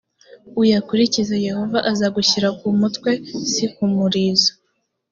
[0.61, 3.11] uyakurikize yehova azagushyira ku mutwe
[3.51, 4.51] si ku murizo